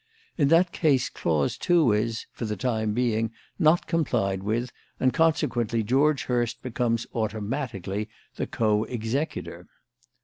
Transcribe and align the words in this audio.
In 0.35 0.47
that 0.47 0.71
case 0.71 1.09
clause 1.09 1.59
two 1.59 1.91
is 1.93 2.25
for 2.31 2.45
the 2.45 2.55
time 2.57 2.91
being 2.95 3.29
not 3.59 3.85
complied 3.85 4.41
with, 4.41 4.71
and 4.99 5.13
consequently 5.13 5.83
George 5.83 6.23
Hurst 6.23 6.63
becomes, 6.63 7.05
automatically, 7.13 8.09
the 8.35 8.47
co 8.47 8.83
executor. 8.85 9.67